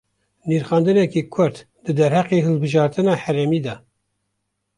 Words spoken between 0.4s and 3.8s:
Nirxandineke kurt, di derheqê hilbijartina herêmî de